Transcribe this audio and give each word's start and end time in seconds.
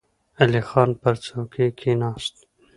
علی 0.41 0.61
خان 0.69 0.89
پر 1.01 1.15
څوکۍ 1.23 1.67
کېناست. 1.79 2.35